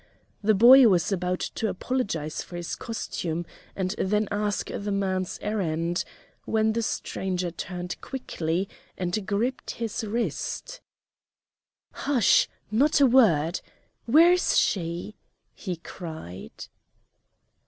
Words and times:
The 0.41 0.55
boy 0.55 0.87
was 0.87 1.11
about 1.11 1.41
to 1.53 1.69
apologize 1.69 2.41
for 2.41 2.55
his 2.55 2.75
costume 2.75 3.45
and 3.75 3.91
then 3.99 4.27
ask 4.31 4.69
the 4.71 4.91
man's 4.91 5.37
errand, 5.43 6.03
when 6.45 6.73
the 6.73 6.81
stranger 6.81 7.51
turned 7.51 8.01
quickly 8.01 8.67
and 8.97 9.27
gripped 9.27 9.75
his 9.77 10.03
wrist. 10.03 10.81
"Hush 11.93 12.47
not 12.71 12.99
a 12.99 13.05
word! 13.05 13.61
Where 14.07 14.31
is 14.33 14.57
she?" 14.57 15.17
he 15.53 15.75
cried. 15.75 16.65